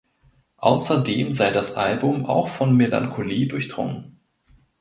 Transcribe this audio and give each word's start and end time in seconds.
Außerdem 0.57 1.31
sei 1.31 1.51
das 1.51 1.75
Album 1.75 2.25
„auch 2.25 2.47
von 2.47 2.75
Melancholie 2.75 3.45
durchdrungen“. 3.45 4.19